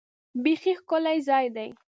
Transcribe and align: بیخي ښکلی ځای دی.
بیخي 0.43 0.73
ښکلی 0.79 1.17
ځای 1.27 1.45
دی. 1.55 1.69